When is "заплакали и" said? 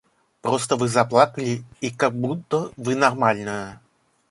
0.87-1.91